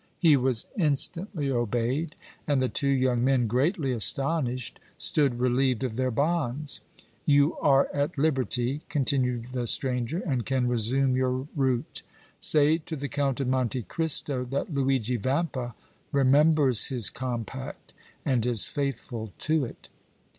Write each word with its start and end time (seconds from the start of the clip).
He 0.17 0.35
was 0.35 0.65
instantly 0.77 1.51
obeyed, 1.51 2.15
and 2.47 2.59
the 2.59 2.67
two 2.69 2.87
young 2.89 3.23
men, 3.23 3.45
greatly 3.45 3.91
astonished, 3.91 4.79
stood 4.97 5.39
relieved 5.39 5.83
of 5.83 5.95
their 5.95 6.09
bonds. 6.09 6.81
"You 7.23 7.55
are 7.59 7.87
at 7.93 8.17
liberty," 8.17 8.81
continued 8.89 9.49
the 9.51 9.67
stranger, 9.67 10.17
"and 10.25 10.43
can 10.43 10.67
resume 10.67 11.15
your 11.15 11.47
route. 11.55 12.01
Say 12.39 12.79
to 12.79 12.95
the 12.95 13.09
Count 13.09 13.41
of 13.41 13.47
Monte 13.49 13.83
Cristo 13.83 14.43
that 14.45 14.73
Luigi 14.73 15.17
Vampa 15.17 15.75
remembers 16.11 16.85
his 16.87 17.11
compact 17.11 17.93
and 18.25 18.43
is 18.43 18.65
faithful 18.65 19.33
to 19.37 19.65
it!" 19.65 19.89